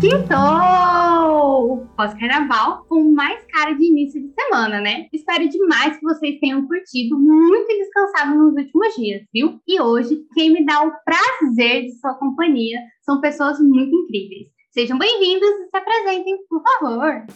[0.00, 1.88] Quintou!
[1.96, 5.08] Pós-carnaval com mais cara de início de semana, né?
[5.12, 9.58] Espero demais que vocês tenham curtido muito e descansado nos últimos dias, viu?
[9.66, 14.46] E hoje, quem me dá o prazer de sua companhia são pessoas muito incríveis.
[14.70, 17.26] Sejam bem-vindos e se apresentem, por favor.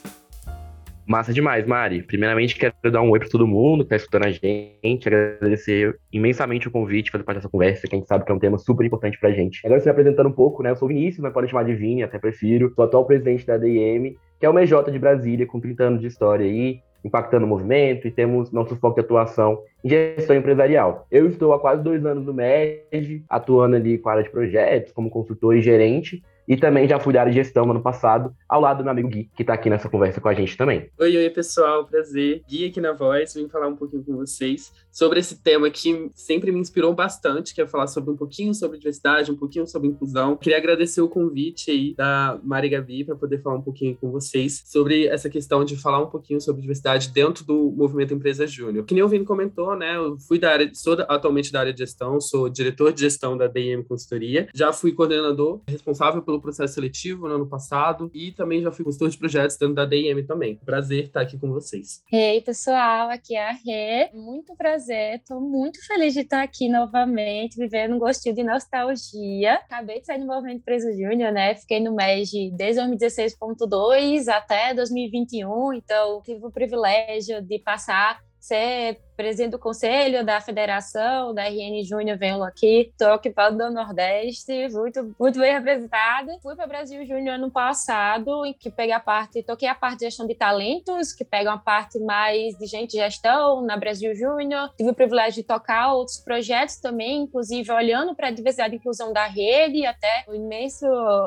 [1.07, 2.03] Massa demais, Mari.
[2.03, 6.69] Primeiramente, quero dar um oi para todo mundo que está escutando a gente, agradecer imensamente
[6.69, 8.87] o convite, fazer parte dessa conversa, que a gente sabe que é um tema super
[8.87, 9.61] importante para gente.
[9.65, 10.71] Agora, se apresentando um pouco, né?
[10.71, 12.73] Eu sou Vinícius, mas pode chamar de Vini, até prefiro.
[12.75, 16.07] Sou atual presidente da DIM, que é o MJ de Brasília, com 30 anos de
[16.07, 21.07] história aí, impactando o movimento e temos nosso foco de atuação em gestão empresarial.
[21.11, 24.93] Eu estou há quase dois anos no MED, atuando ali com a área de projetos,
[24.93, 28.61] como consultor e gerente, e também já fui da área de gestão ano passado, ao
[28.61, 30.91] lado do meu amigo Gui, que está aqui nessa conversa com a gente também.
[31.01, 32.43] Oi, oi, pessoal, prazer.
[32.47, 36.53] Gui aqui na voz, vim falar um pouquinho com vocês sobre esse tema que sempre
[36.53, 40.37] me inspirou bastante, que é falar sobre um pouquinho sobre diversidade, um pouquinho sobre inclusão.
[40.37, 44.63] Queria agradecer o convite aí da Mari Gabi para poder falar um pouquinho com vocês
[44.67, 48.85] sobre essa questão de falar um pouquinho sobre diversidade dentro do movimento Empresa Júnior.
[48.85, 49.97] Que nem o Vini comentou, né?
[49.97, 53.47] Eu fui da área, sou atualmente da área de gestão, sou diretor de gestão da
[53.47, 58.71] DM Consultoria, já fui coordenador responsável pelo processo seletivo no ano passado e também já
[58.71, 60.57] fui consultor de projetos dentro da DM também.
[60.57, 62.03] Prazer estar aqui com vocês.
[62.13, 64.11] Ei, pessoal, aqui é a Rê.
[64.13, 69.55] Muito prazer, estou muito feliz de estar aqui novamente, vivendo um gostinho de nostalgia.
[69.55, 71.55] Acabei de sair do Movimento Preso Júnior, né?
[71.55, 79.53] Fiquei no MEG desde 2016.2 até 2021, então tive o privilégio de passar ser presidente
[79.53, 85.39] do conselho da federação da RN Júnior, venho aqui, estou ocupado do Nordeste, muito, muito
[85.39, 86.37] bem representada.
[86.43, 90.01] Fui para o Brasil Júnior ano passado, em que peguei a parte, toquei a parte
[90.01, 94.13] de gestão de talentos, que pega uma parte mais de gente de gestão na Brasil
[94.13, 94.71] Júnior.
[94.77, 99.13] Tive o privilégio de tocar outros projetos também, inclusive olhando para a diversidade e inclusão
[99.13, 100.85] da rede, até o imenso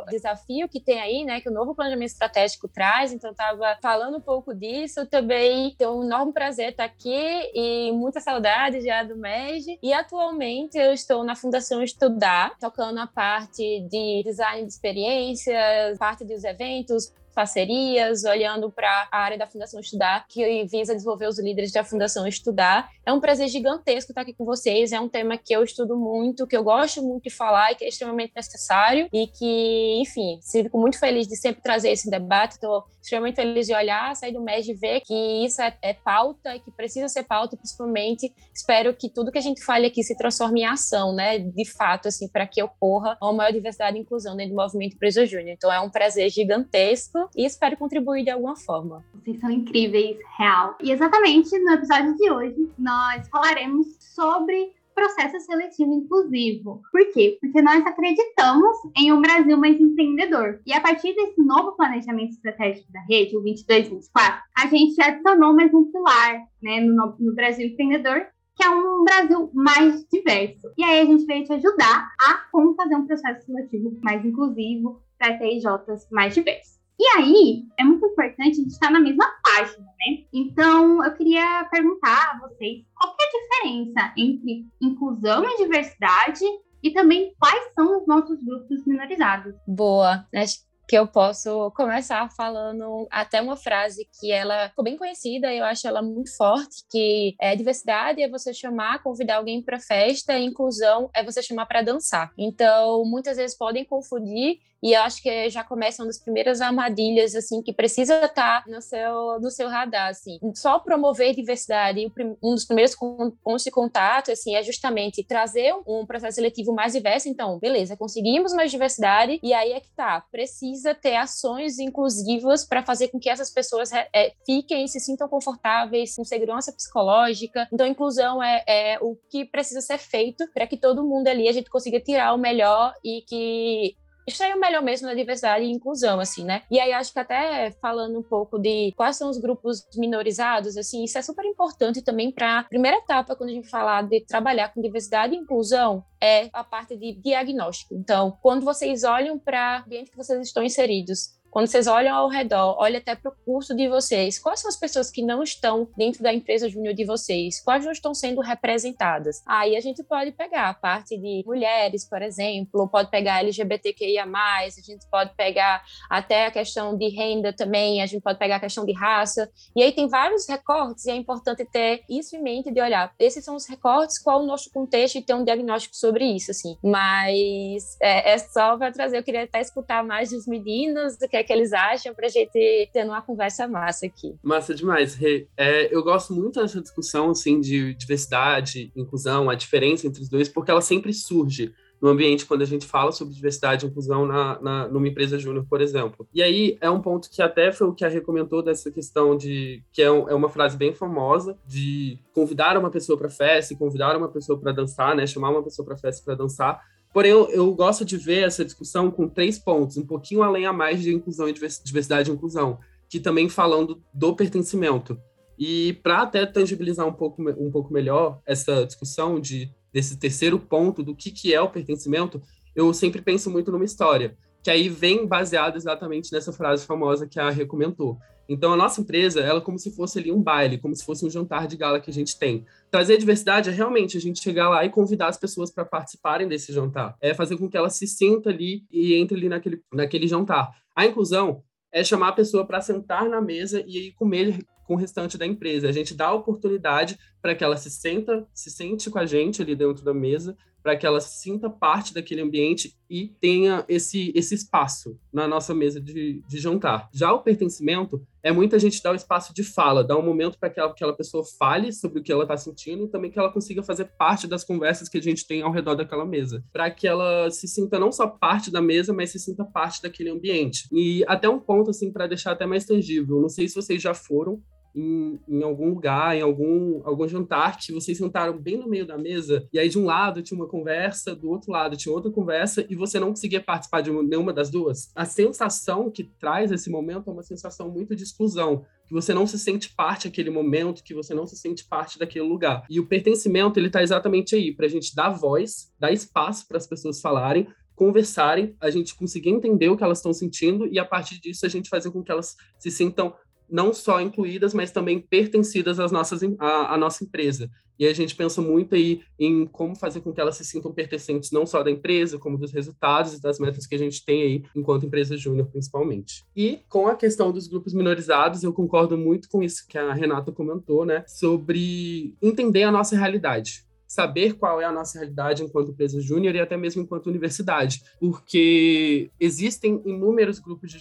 [0.10, 3.14] desafio que tem aí, né, que o novo planejamento estratégico traz.
[3.14, 5.06] Então, estava falando um pouco disso.
[5.06, 9.80] Também tenho um enorme prazer estar aqui e muita saudade já do MEG.
[9.82, 16.24] E atualmente eu estou na Fundação Estudar, tocando a parte de design de experiências, parte
[16.24, 21.72] dos eventos, parcerias, olhando para a área da Fundação Estudar, que visa desenvolver os líderes
[21.72, 22.90] da Fundação Estudar.
[23.06, 24.94] É um prazer gigantesco estar aqui com vocês.
[24.94, 27.84] É um tema que eu estudo muito, que eu gosto muito de falar e que
[27.84, 32.54] é extremamente necessário e que, enfim, fico muito feliz de sempre trazer esse debate.
[32.54, 35.14] Estou extremamente feliz de olhar, sair do mês e ver que
[35.46, 39.64] isso é, é pauta, que precisa ser pauta, principalmente espero que tudo que a gente
[39.64, 43.52] fale aqui se transforme em ação, né, de fato, assim, para que ocorra uma maior
[43.52, 45.50] diversidade e inclusão dentro do movimento Empresa Júnior.
[45.50, 49.06] Então é um prazer gigantesco e espero contribuir de alguma forma.
[49.14, 50.76] Vocês são incríveis, real.
[50.82, 56.82] E exatamente no episódio de hoje, nós falaremos sobre processo seletivo inclusivo.
[56.92, 57.38] Por quê?
[57.42, 60.62] Porque nós acreditamos em um Brasil mais empreendedor.
[60.66, 65.74] E a partir desse novo planejamento estratégico da rede, o 22-24, a gente adicionou mais
[65.74, 68.26] um pilar né, no, no Brasil empreendedor,
[68.56, 70.72] que é um Brasil mais diverso.
[70.78, 75.02] E aí a gente veio te ajudar a como fazer um processo seletivo mais inclusivo
[75.20, 76.75] para TIJs mais diversos.
[76.98, 80.24] E aí, é muito importante a gente estar na mesma página, né?
[80.34, 86.46] Então, eu queria perguntar a vocês qual é a diferença entre inclusão e diversidade
[86.82, 89.54] e também quais são os nossos grupos minorizados.
[89.68, 90.26] Boa.
[90.34, 95.66] Acho que eu posso começar falando até uma frase que ela ficou bem conhecida, eu
[95.66, 100.46] acho ela muito forte, que é diversidade é você chamar, convidar alguém para festa, e
[100.46, 102.32] inclusão é você chamar para dançar.
[102.38, 107.34] Então, muitas vezes podem confundir e eu acho que já começa uma das primeiras armadilhas
[107.34, 110.38] assim que precisa estar no seu no seu radar assim.
[110.54, 112.06] Só promover diversidade,
[112.44, 117.28] um dos primeiros pontos de contato assim é justamente trazer um processo seletivo mais diverso.
[117.28, 122.84] Então, beleza, conseguimos mais diversidade e aí é que tá, precisa ter ações inclusivas para
[122.84, 127.68] fazer com que essas pessoas é, fiquem se sintam confortáveis, com segurança psicológica.
[127.74, 131.52] Então, inclusão é, é o que precisa ser feito para que todo mundo ali a
[131.52, 133.96] gente consiga tirar o melhor e que
[134.28, 136.64] extrair o melhor mesmo da diversidade e inclusão, assim, né?
[136.70, 141.04] E aí acho que até falando um pouco de quais são os grupos minorizados, assim,
[141.04, 144.74] isso é super importante também para a primeira etapa quando a gente falar de trabalhar
[144.74, 147.94] com diversidade e inclusão, é a parte de diagnóstico.
[147.94, 152.28] Então, quando vocês olham para o ambiente que vocês estão inseridos, quando vocês olham ao
[152.28, 155.88] redor, olha até para o curso de vocês, quais são as pessoas que não estão
[155.96, 157.62] dentro da empresa júnior de vocês?
[157.64, 159.42] Quais não estão sendo representadas?
[159.48, 164.68] Aí a gente pode pegar a parte de mulheres, por exemplo, pode pegar LGBTQIA+, a
[164.68, 168.86] gente pode pegar até a questão de renda também, a gente pode pegar a questão
[168.86, 172.82] de raça, e aí tem vários recortes e é importante ter isso em mente de
[172.82, 176.52] olhar, esses são os recortes, qual o nosso contexto e ter um diagnóstico sobre isso,
[176.52, 176.76] assim.
[176.84, 181.38] Mas é, é só para trazer, eu queria até escutar mais dos meninos, do que
[181.38, 184.36] é que eles acham, para a gente ter uma conversa massa aqui.
[184.44, 185.48] Massa demais, Rê.
[185.56, 190.50] É, eu gosto muito dessa discussão, assim, de diversidade, inclusão, a diferença entre os dois,
[190.50, 194.62] porque ela sempre surge no ambiente quando a gente fala sobre diversidade e inclusão na,
[194.62, 196.28] na, numa empresa júnior, por exemplo.
[196.34, 199.82] E aí é um ponto que até foi o que a recomendou dessa questão de
[199.92, 204.16] que é, um, é uma frase bem famosa de convidar uma pessoa para festa, convidar
[204.18, 206.80] uma pessoa para dançar, né, chamar uma pessoa para festa para dançar.
[207.16, 210.74] Porém, eu, eu, gosto de ver essa discussão com três pontos, um pouquinho além a
[210.74, 212.78] mais de inclusão e diversidade e inclusão,
[213.08, 215.18] que também falando do pertencimento.
[215.58, 221.02] E para até tangibilizar um pouco, um pouco melhor essa discussão de desse terceiro ponto
[221.02, 222.42] do que, que é o pertencimento,
[222.76, 227.40] eu sempre penso muito numa história, que aí vem baseado exatamente nessa frase famosa que
[227.40, 228.20] a Rê comentou.
[228.48, 231.26] Então, a nossa empresa, ela é como se fosse ali um baile, como se fosse
[231.26, 232.66] um jantar de gala que a gente tem.
[232.92, 236.72] Trazer diversidade é realmente a gente chegar lá e convidar as pessoas para participarem desse
[236.72, 237.16] jantar.
[237.22, 240.72] É fazer com que ela se sinta ali e entre ali naquele, naquele jantar.
[240.96, 244.98] A inclusão é chamar a pessoa para sentar na mesa e aí comer com o
[244.98, 245.90] restante da empresa.
[245.90, 249.62] A gente dá a oportunidade para que ela se senta, se sente com a gente
[249.62, 250.56] ali dentro da mesa,
[250.86, 256.00] para que ela sinta parte daquele ambiente e tenha esse, esse espaço na nossa mesa
[256.00, 257.10] de, de jantar.
[257.12, 260.70] Já o pertencimento é muita gente dar o espaço de fala, dar um momento para
[260.70, 263.82] que aquela pessoa fale sobre o que ela está sentindo e também que ela consiga
[263.82, 267.50] fazer parte das conversas que a gente tem ao redor daquela mesa, para que ela
[267.50, 270.88] se sinta não só parte da mesa, mas se sinta parte daquele ambiente.
[270.92, 274.14] E até um ponto assim para deixar até mais tangível, não sei se vocês já
[274.14, 274.62] foram
[274.96, 279.18] em, em, algum lugar, em algum, algum jantar, que vocês sentaram bem no meio da
[279.18, 282.86] mesa, e aí de um lado tinha uma conversa, do outro lado tinha outra conversa,
[282.90, 285.12] e você não conseguia participar de nenhuma das duas.
[285.14, 289.46] A sensação que traz esse momento é uma sensação muito de exclusão, que você não
[289.46, 292.86] se sente parte daquele momento, que você não se sente parte daquele lugar.
[292.90, 296.78] E o pertencimento, ele está exatamente aí, para a gente dar voz, dar espaço para
[296.78, 301.06] as pessoas falarem, conversarem, a gente conseguir entender o que elas estão sentindo e a
[301.06, 303.34] partir disso a gente fazer com que elas se sintam
[303.70, 307.70] não só incluídas, mas também pertencidas às nossas, à, à, nossa empresa.
[307.98, 311.52] E a gente pensa muito aí em como fazer com que elas se sintam pertencentes
[311.52, 314.64] não só da empresa, como dos resultados e das metas que a gente tem aí
[314.76, 316.44] enquanto empresa júnior, principalmente.
[316.56, 320.52] E com a questão dos grupos minorizados, eu concordo muito com isso que a Renata
[320.52, 326.22] comentou, né, sobre entender a nossa realidade saber qual é a nossa realidade enquanto empresa
[326.22, 330.98] júnior e até mesmo enquanto universidade, porque existem inúmeros grupos de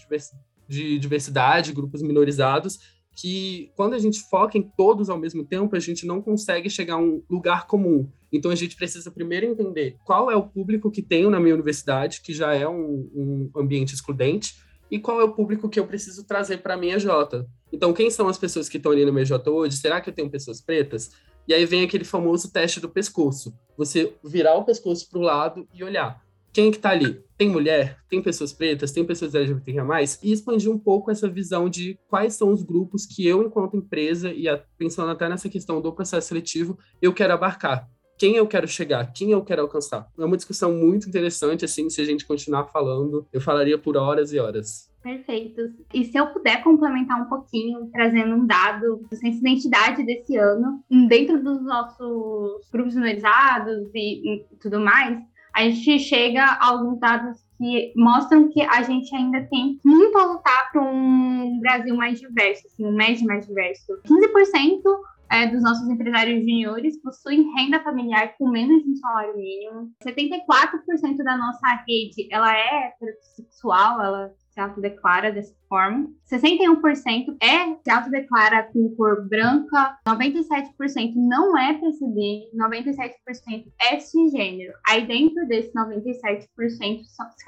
[0.69, 2.78] de diversidade, grupos minorizados,
[3.16, 6.94] que quando a gente foca em todos ao mesmo tempo, a gente não consegue chegar
[6.94, 8.08] a um lugar comum.
[8.32, 12.20] Então a gente precisa primeiro entender qual é o público que tenho na minha universidade,
[12.20, 14.56] que já é um, um ambiente excludente,
[14.90, 17.46] e qual é o público que eu preciso trazer para a minha J.
[17.72, 19.76] Então, quem são as pessoas que estão ali no meu J hoje?
[19.76, 21.11] Será que eu tenho pessoas pretas?
[21.46, 23.55] E aí vem aquele famoso teste do pescoço.
[23.76, 26.24] Você virar o pescoço para o lado e olhar
[26.55, 27.21] quem que tá ali?
[27.37, 27.99] Tem mulher?
[28.09, 28.93] Tem pessoas pretas?
[28.93, 29.81] Tem pessoas LGBTQ+.
[30.23, 34.33] E expandir um pouco essa visão de quais são os grupos que eu, enquanto empresa,
[34.33, 34.45] e
[34.79, 37.91] pensando até nessa questão do processo seletivo, eu quero abarcar.
[38.17, 39.12] Quem eu quero chegar?
[39.12, 40.09] Quem eu quero alcançar?
[40.17, 44.33] É uma discussão muito interessante, assim, se a gente continuar falando, eu falaria por horas
[44.33, 44.89] e horas.
[45.03, 45.61] Perfeito.
[45.93, 50.83] E se eu puder complementar um pouquinho, trazendo um dado do Ciência Identidade desse ano,
[51.09, 55.19] dentro dos nossos grupos minorizados e tudo mais,
[55.54, 60.25] a gente chega a alguns dados que mostram que a gente ainda tem muito a
[60.25, 63.92] lutar para um Brasil mais diverso, assim, um MED mais diverso.
[64.04, 64.82] 15%
[65.30, 69.90] é, dos nossos empresários juniores possuem renda familiar com menos de um salário mínimo.
[70.04, 76.08] 74% da nossa rede ela é heterossexual, ela se autodeclara dessa forma.
[76.30, 84.73] 61% é se autodeclara com cor branca, 97% não é PCD, 97% é cisgênero.
[84.88, 86.46] Aí dentro desse 97%,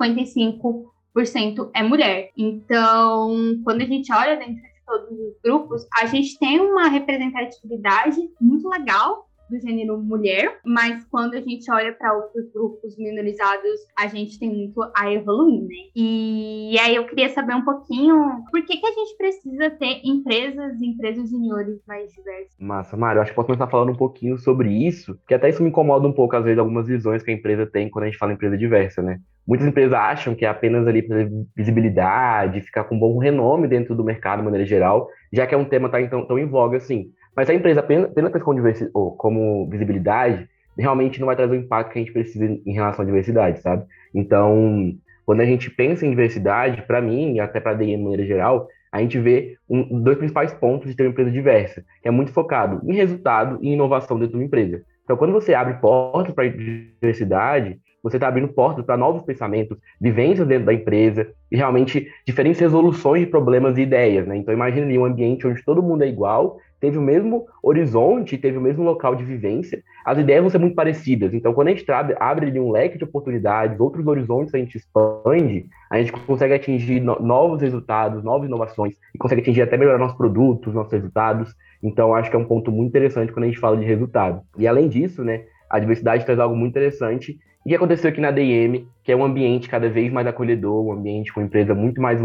[0.00, 2.30] 55% é mulher.
[2.36, 8.18] Então, quando a gente olha dentro de todos os grupos, a gente tem uma representatividade
[8.40, 14.07] muito legal do gênero mulher, mas quando a gente olha para outros grupos minorizados, a
[14.07, 15.91] gente tem muito a evoluir, né?
[15.95, 20.81] E aí eu queria saber um pouquinho por que, que a gente precisa ter empresas
[20.81, 22.57] e empresas juniores mais diversas.
[22.59, 25.69] Massa, Mário, acho que posso começar falando um pouquinho sobre isso, que até isso me
[25.69, 28.33] incomoda um pouco, às vezes, algumas visões que a empresa tem quando a gente fala
[28.33, 29.21] empresa diversa, né?
[29.47, 31.07] muitas empresas acham que é apenas ali
[31.55, 35.65] visibilidade, ficar com bom renome dentro do mercado de maneira geral, já que é um
[35.65, 37.12] tema tá, então, tão em voga assim.
[37.37, 41.99] Mas a empresa apenas, apenas como, como visibilidade, realmente não vai trazer o impacto que
[41.99, 43.85] a gente precisa em relação à diversidade, sabe?
[44.14, 48.02] Então, quando a gente pensa em diversidade, para mim, e até para a DI de
[48.02, 52.09] maneira geral, a gente vê um, dois principais pontos de ter uma empresa diversa, que
[52.09, 54.83] é muito focado em resultado e inovação dentro de uma empresa.
[55.05, 60.47] Então, quando você abre portas para diversidade, você está abrindo portas para novos pensamentos, vivências
[60.47, 64.26] dentro da empresa e realmente diferentes resoluções de problemas e ideias.
[64.26, 64.37] Né?
[64.37, 68.61] Então, imagine um ambiente onde todo mundo é igual teve o mesmo horizonte, teve o
[68.61, 71.35] mesmo local de vivência, as ideias vão ser muito parecidas.
[71.35, 75.66] Então, quando a gente abre, abre um leque de oportunidades, outros horizontes a gente expande,
[75.90, 80.16] a gente consegue atingir no, novos resultados, novas inovações, e consegue atingir até melhorar nossos
[80.16, 81.54] produtos, nossos resultados.
[81.83, 84.42] Então, acho que é um ponto muito interessante quando a gente fala de resultado.
[84.59, 88.30] E além disso, né, a diversidade traz algo muito interessante e que aconteceu aqui na
[88.30, 92.20] DM, que é um ambiente cada vez mais acolhedor, um ambiente com empresa muito mais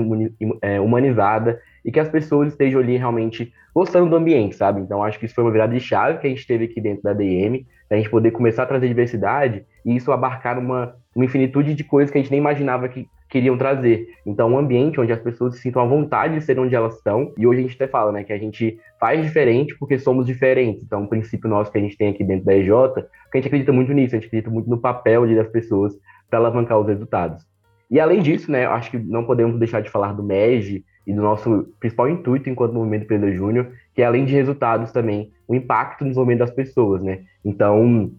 [0.62, 4.82] é, humanizada e que as pessoas estejam ali realmente gostando do ambiente, sabe?
[4.82, 7.02] Então acho que isso foi uma virada de chave que a gente teve aqui dentro
[7.02, 11.74] da DM, a gente poder começar a trazer diversidade e isso abarcar uma, uma infinitude
[11.74, 14.10] de coisas que a gente nem imaginava que queriam trazer.
[14.28, 17.34] Então, um ambiente onde as pessoas se sintam à vontade de ser onde elas estão,
[17.38, 20.84] e hoje a gente até fala, né, que a gente faz diferente porque somos diferentes.
[20.84, 22.70] Então, um princípio nosso que a gente tem aqui dentro da EJ,
[23.32, 25.98] que a gente acredita muito nisso, a gente acredita muito no papel das pessoas
[26.30, 27.44] para alavancar os resultados.
[27.90, 31.22] E além disso, né, acho que não podemos deixar de falar do MEG e do
[31.22, 36.02] nosso principal intuito enquanto Movimento Empreendedor Júnior, que é além de resultados também, o impacto
[36.02, 37.22] no desenvolvimento das pessoas, né?
[37.44, 38.12] Então,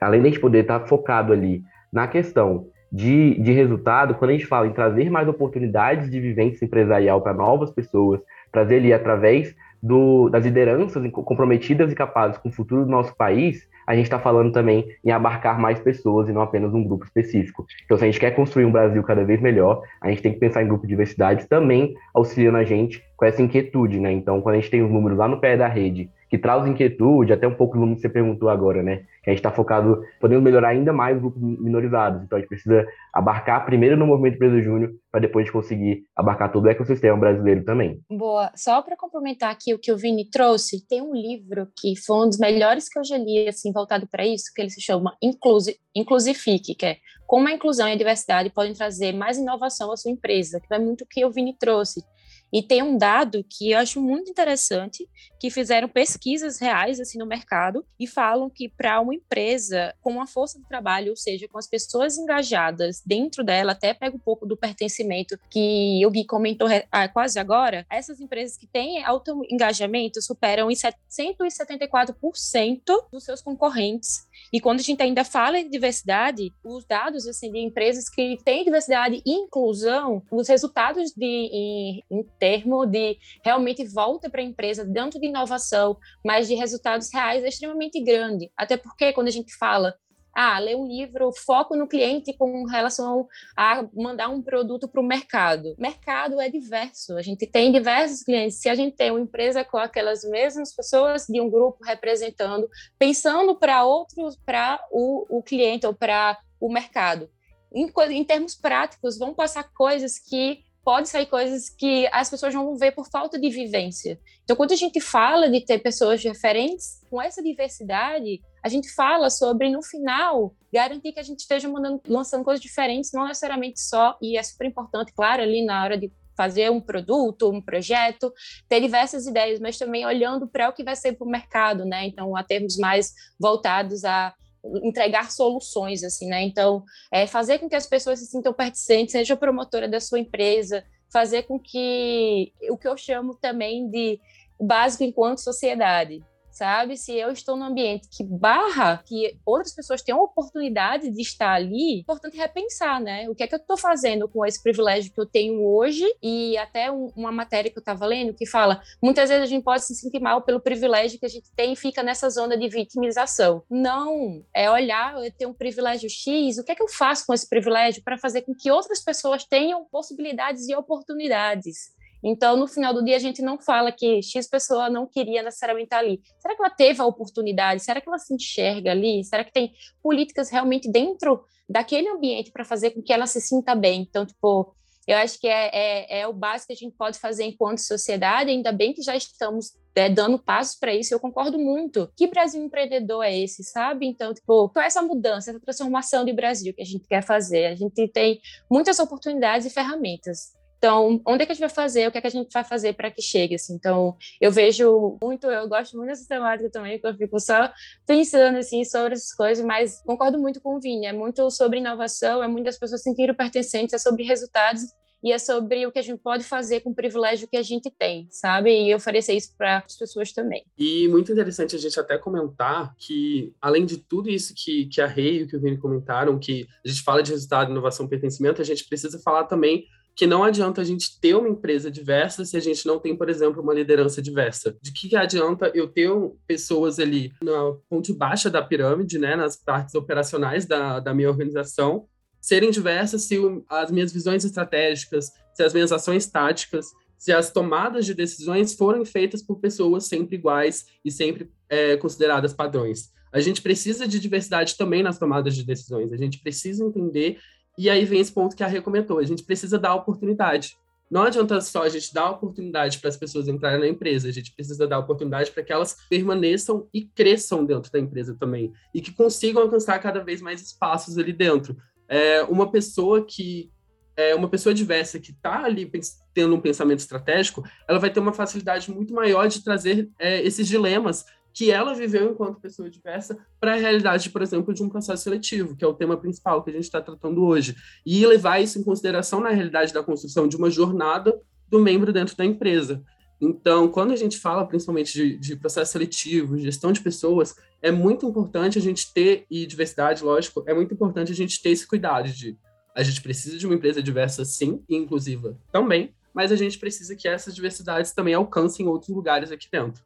[0.00, 4.34] além de a gente poder estar focado ali na questão de, de resultado, quando a
[4.34, 8.20] gente fala em trazer mais oportunidades de vivência empresarial para novas pessoas,
[8.52, 13.66] trazer ali através do, das lideranças comprometidas e capazes com o futuro do nosso país,
[13.86, 17.66] a gente está falando também em abarcar mais pessoas e não apenas um grupo específico.
[17.84, 20.38] Então, se a gente quer construir um Brasil cada vez melhor, a gente tem que
[20.38, 24.12] pensar em grupo de diversidade também auxiliando a gente com essa inquietude, né?
[24.12, 27.32] Então, quando a gente tem os números lá no pé da rede que traz inquietude,
[27.32, 29.02] até um pouco do que você perguntou agora, né?
[29.26, 32.22] A gente está focado, podendo melhorar ainda mais os grupos minorizados.
[32.22, 36.66] Então a gente precisa abarcar primeiro no movimento Empresa Júnior, para depois conseguir abarcar todo
[36.66, 38.00] o ecossistema brasileiro também.
[38.08, 38.52] Boa.
[38.54, 42.28] Só para complementar aqui o que o Vini trouxe, tem um livro que foi um
[42.28, 45.76] dos melhores que eu já li, assim, voltado para isso, que ele se chama Inclusi
[45.94, 46.96] Inclusifique, que é
[47.26, 50.78] como a inclusão e a diversidade podem trazer mais inovação à sua empresa, que é
[50.78, 52.04] muito o que o Vini trouxe
[52.52, 57.26] e tem um dado que eu acho muito interessante, que fizeram pesquisas reais assim no
[57.26, 61.58] mercado e falam que para uma empresa com a força do trabalho, ou seja, com
[61.58, 66.68] as pessoas engajadas dentro dela, até pega um pouco do pertencimento que o Gui comentou
[66.90, 72.80] ah, quase agora, essas empresas que têm alto engajamento superam em 174%
[73.12, 77.58] dos seus concorrentes e quando a gente ainda fala em diversidade, os dados assim, de
[77.58, 84.28] empresas que têm diversidade e inclusão, os resultados de, em, em termo de realmente volta
[84.28, 88.50] para a empresa, tanto de inovação, mas de resultados reais, é extremamente grande.
[88.56, 89.94] Até porque quando a gente fala
[90.34, 95.04] ah, ler um livro, foco no cliente com relação a mandar um produto para o
[95.04, 95.74] mercado.
[95.78, 98.60] Mercado é diverso, a gente tem diversos clientes.
[98.60, 102.68] Se a gente tem uma empresa com aquelas mesmas pessoas de um grupo representando,
[102.98, 107.28] pensando para outros, para o, o cliente ou para o mercado.
[107.72, 112.76] Em, em termos práticos, vão passar coisas que pode sair coisas que as pessoas vão
[112.76, 114.18] ver por falta de vivência.
[114.42, 119.30] Então, quando a gente fala de ter pessoas diferentes, com essa diversidade, a gente fala
[119.30, 124.16] sobre, no final, garantir que a gente esteja mandando, lançando coisas diferentes, não necessariamente só,
[124.20, 128.32] e é super importante, claro, ali na hora de fazer um produto, um projeto,
[128.68, 132.06] ter diversas ideias, mas também olhando para o que vai ser para o mercado, né?
[132.06, 134.34] Então, a termos mais voltados a
[134.82, 136.42] entregar soluções, assim, né?
[136.42, 140.84] Então, é fazer com que as pessoas se sintam pertencentes, seja promotora da sua empresa,
[141.12, 144.20] fazer com que o que eu chamo também de
[144.58, 146.96] básico enquanto sociedade, sabe?
[146.96, 151.98] Se eu estou num ambiente que barra que outras pessoas tenham oportunidade de estar ali,
[151.98, 153.28] é importante repensar, né?
[153.28, 156.04] O que é que eu estou fazendo com esse privilégio que eu tenho hoje?
[156.22, 159.62] E até um, uma matéria que eu estava lendo que fala: muitas vezes a gente
[159.62, 162.68] pode se sentir mal pelo privilégio que a gente tem e fica nessa zona de
[162.68, 163.62] vitimização.
[163.70, 167.34] Não, é olhar, eu tenho um privilégio X, o que é que eu faço com
[167.34, 171.99] esse privilégio para fazer com que outras pessoas tenham possibilidades e oportunidades?
[172.22, 175.86] Então, no final do dia, a gente não fala que X pessoa não queria necessariamente
[175.86, 176.20] estar ali.
[176.38, 177.82] Será que ela teve a oportunidade?
[177.82, 179.24] Será que ela se enxerga ali?
[179.24, 179.72] Será que tem
[180.02, 184.02] políticas realmente dentro daquele ambiente para fazer com que ela se sinta bem?
[184.02, 184.74] Então, tipo,
[185.06, 188.50] Eu acho que é, é, é o básico que a gente pode fazer enquanto sociedade,
[188.50, 192.08] ainda bem que já estamos é, dando passos para isso, eu concordo muito.
[192.16, 194.06] Que Brasil empreendedor é esse, sabe?
[194.06, 197.66] Então, tipo, qual é essa mudança, essa transformação de Brasil que a gente quer fazer?
[197.66, 200.52] A gente tem muitas oportunidades e ferramentas.
[200.80, 202.08] Então, onde é que a gente vai fazer?
[202.08, 203.54] O que é que a gente vai fazer para que chegue?
[203.54, 203.74] Assim?
[203.74, 207.70] Então, eu vejo muito, eu gosto muito dessa temática também, que eu fico só
[208.06, 211.04] pensando assim sobre essas coisas, mas concordo muito com o Vini.
[211.04, 214.84] É muito sobre inovação, é muito das pessoas sentirem pertencentes, é sobre resultados
[215.22, 217.90] e é sobre o que a gente pode fazer com o privilégio que a gente
[217.90, 218.70] tem, sabe?
[218.70, 220.64] E oferecer isso para as pessoas também.
[220.78, 225.06] E muito interessante a gente até comentar que, além de tudo isso que, que a
[225.06, 228.64] Rei e que o Vini comentaram, que a gente fala de resultado, inovação, pertencimento, a
[228.64, 229.84] gente precisa falar também
[230.20, 233.30] que não adianta a gente ter uma empresa diversa se a gente não tem, por
[233.30, 234.76] exemplo, uma liderança diversa.
[234.82, 236.10] De que adianta eu ter
[236.46, 242.06] pessoas ali na ponte baixa da pirâmide, né, nas partes operacionais da, da minha organização,
[242.38, 248.04] serem diversas se as minhas visões estratégicas, se as minhas ações táticas, se as tomadas
[248.04, 253.08] de decisões forem feitas por pessoas sempre iguais e sempre é, consideradas padrões.
[253.32, 256.12] A gente precisa de diversidade também nas tomadas de decisões.
[256.12, 257.38] A gente precisa entender
[257.80, 260.76] e aí vem esse ponto que a Rê comentou: a gente precisa dar oportunidade.
[261.10, 264.54] Não adianta só a gente dar oportunidade para as pessoas entrarem na empresa, a gente
[264.54, 269.12] precisa dar oportunidade para que elas permaneçam e cresçam dentro da empresa também, e que
[269.12, 271.76] consigam alcançar cada vez mais espaços ali dentro.
[272.06, 273.72] É, uma pessoa que
[274.16, 275.90] é uma pessoa diversa que está ali
[276.34, 280.68] tendo um pensamento estratégico, ela vai ter uma facilidade muito maior de trazer é, esses
[280.68, 285.24] dilemas que ela viveu enquanto pessoa diversa para a realidade, por exemplo, de um processo
[285.24, 288.78] seletivo, que é o tema principal que a gente está tratando hoje, e levar isso
[288.78, 291.38] em consideração na realidade da construção de uma jornada
[291.68, 293.02] do membro dentro da empresa.
[293.40, 298.26] Então, quando a gente fala principalmente de, de processo seletivo, gestão de pessoas, é muito
[298.26, 302.28] importante a gente ter, e diversidade, lógico, é muito importante a gente ter esse cuidado
[302.28, 302.56] de
[302.94, 307.14] a gente precisa de uma empresa diversa, sim, e inclusiva também, mas a gente precisa
[307.14, 310.02] que essas diversidades também alcancem outros lugares aqui dentro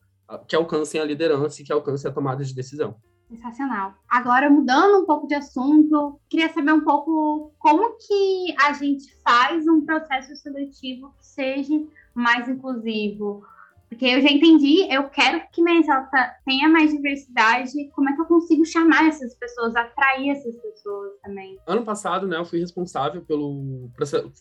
[0.46, 2.96] que alcancem a liderança e que alcancem a tomada de decisão.
[3.28, 3.94] Sensacional.
[4.08, 9.66] Agora, mudando um pouco de assunto, queria saber um pouco como que a gente faz
[9.66, 11.82] um processo seletivo que seja
[12.14, 13.42] mais inclusivo.
[13.88, 17.72] Porque eu já entendi, eu quero que minha Exalta tenha mais diversidade.
[17.94, 21.58] Como é que eu consigo chamar essas pessoas, atrair essas pessoas também?
[21.66, 23.88] Ano passado, né, eu fui responsável pelo.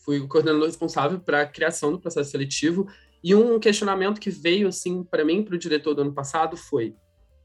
[0.04, 2.88] Fui o coordenador responsável para a criação do processo seletivo
[3.24, 6.94] e um questionamento que veio assim para mim, para o diretor do ano passado, foi: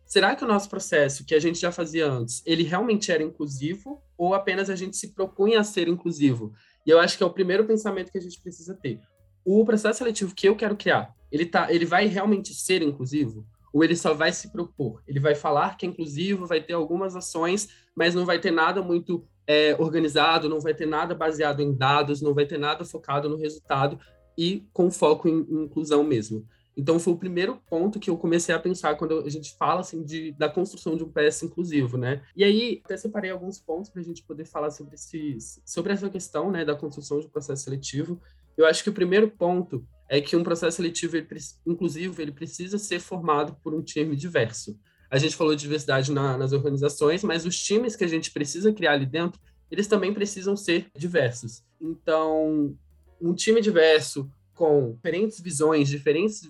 [0.05, 4.03] será que o nosso processo, que a gente já fazia antes, ele realmente era inclusivo
[4.17, 6.51] ou apenas a gente se propunha a ser inclusivo?
[6.86, 8.99] E eu acho que é o primeiro pensamento que a gente precisa ter.
[9.45, 13.47] O processo seletivo que eu quero criar, ele tá, ele vai realmente ser inclusivo?
[13.71, 15.01] Ou ele só vai se propor?
[15.08, 18.82] Ele vai falar que é inclusivo, vai ter algumas ações, mas não vai ter nada
[18.82, 23.30] muito é, organizado, não vai ter nada baseado em dados, não vai ter nada focado
[23.30, 23.97] no resultado,
[24.39, 26.47] e com foco em, inclusão mesmo.
[26.78, 30.02] Então foi o primeiro ponto que eu comecei a pensar quando a gente fala assim
[30.02, 32.23] de, da construção de um PS inclusivo, né?
[32.34, 36.10] E aí até separei alguns pontos para a gente poder falar sobre esses, sobre essa
[36.10, 38.21] questão, né, da construção de um processo seletivo.
[38.56, 41.28] Eu acho que o primeiro ponto é que um processo seletivo ele,
[41.67, 44.80] inclusivo ele precisa ser formado por um time diverso.
[45.12, 48.71] A gente falou de diversidade na, nas organizações, mas os times que a gente precisa
[48.71, 51.62] criar ali dentro, eles também precisam ser diversos.
[51.82, 52.73] Então,
[53.21, 56.41] um time diverso, com diferentes visões, diferentes,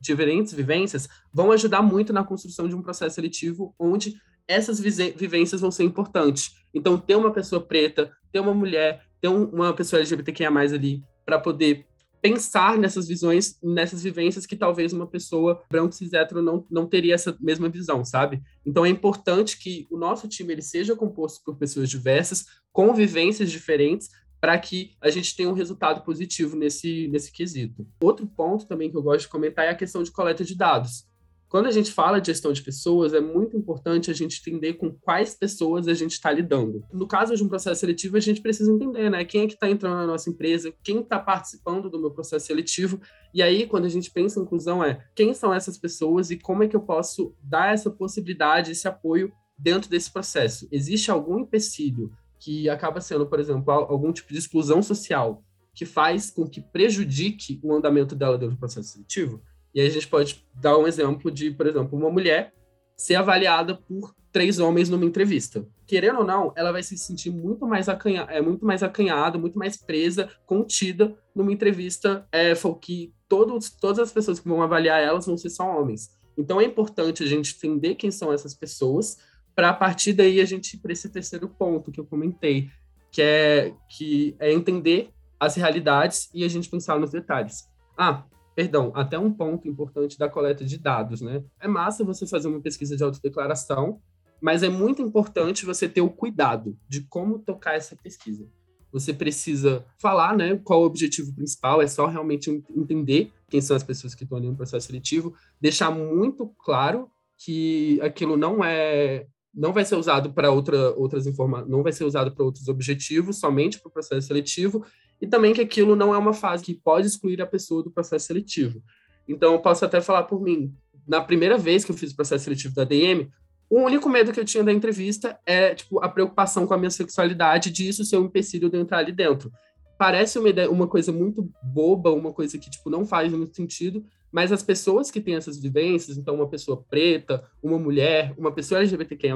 [0.00, 4.14] diferentes vivências, vão ajudar muito na construção de um processo seletivo onde
[4.48, 6.52] essas vivências vão ser importantes.
[6.72, 11.40] Então, ter uma pessoa preta, ter uma mulher, ter um, uma pessoa LGBTQIA+, ali, para
[11.40, 11.86] poder
[12.22, 17.14] pensar nessas visões, nessas vivências que talvez uma pessoa branco cis hétero não, não teria
[17.14, 18.42] essa mesma visão, sabe?
[18.64, 23.50] Então é importante que o nosso time ele seja composto por pessoas diversas, com vivências
[23.50, 24.08] diferentes,
[24.40, 27.86] para que a gente tenha um resultado positivo nesse, nesse quesito.
[28.00, 31.06] Outro ponto também que eu gosto de comentar é a questão de coleta de dados.
[31.48, 34.90] Quando a gente fala de gestão de pessoas, é muito importante a gente entender com
[34.90, 36.84] quais pessoas a gente está lidando.
[36.92, 39.24] No caso de um processo seletivo, a gente precisa entender, né?
[39.24, 43.00] Quem é que está entrando na nossa empresa, quem está participando do meu processo seletivo.
[43.32, 46.64] E aí, quando a gente pensa em inclusão, é quem são essas pessoas e como
[46.64, 50.66] é que eu posso dar essa possibilidade, esse apoio dentro desse processo.
[50.72, 52.10] Existe algum empecilho
[52.46, 55.42] que acaba sendo, por exemplo, algum tipo de exclusão social
[55.74, 59.42] que faz com que prejudique o andamento dela dentro do processo seletivo.
[59.74, 62.54] E aí a gente pode dar um exemplo de, por exemplo, uma mulher
[62.96, 65.66] ser avaliada por três homens numa entrevista.
[65.88, 69.58] Querendo ou não, ela vai se sentir muito mais acanhada, é muito mais acanhada, muito
[69.58, 75.26] mais presa, contida numa entrevista é, que todos, todas as pessoas que vão avaliar elas
[75.26, 76.16] vão ser só homens.
[76.38, 79.16] Então é importante a gente entender quem são essas pessoas,
[79.56, 82.68] para a partir daí a gente para esse terceiro ponto que eu comentei,
[83.10, 87.64] que é, que é entender as realidades e a gente pensar nos detalhes.
[87.96, 91.42] Ah, perdão, até um ponto importante da coleta de dados, né?
[91.58, 93.98] É massa você fazer uma pesquisa de autodeclaração,
[94.42, 98.46] mas é muito importante você ter o cuidado de como tocar essa pesquisa.
[98.92, 103.82] Você precisa falar, né, qual o objetivo principal, é só realmente entender quem são as
[103.82, 109.72] pessoas que estão ali no processo seletivo, deixar muito claro que aquilo não é não
[109.72, 113.80] vai ser usado para outra, outras informações, não vai ser usado para outros objetivos, somente
[113.80, 114.84] para o processo seletivo,
[115.20, 118.26] e também que aquilo não é uma fase que pode excluir a pessoa do processo
[118.26, 118.82] seletivo.
[119.26, 120.74] Então, eu posso até falar por mim.
[121.08, 123.30] Na primeira vez que eu fiz o processo seletivo da DM,
[123.70, 126.90] o único medo que eu tinha da entrevista é tipo a preocupação com a minha
[126.90, 129.50] sexualidade de isso ser um empecilho de entrar ali dentro.
[129.98, 134.04] Parece uma, ideia, uma coisa muito boba, uma coisa que tipo não faz muito sentido,
[134.36, 138.80] mas as pessoas que têm essas vivências, então uma pessoa preta, uma mulher, uma pessoa
[138.80, 139.34] LGBTQIA+,